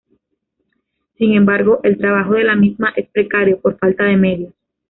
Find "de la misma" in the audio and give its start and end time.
2.33-2.91